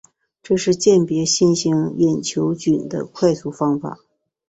[0.41, 3.99] 这是鉴别新型隐球菌的快速方法。